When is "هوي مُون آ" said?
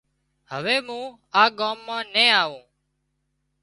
0.51-1.43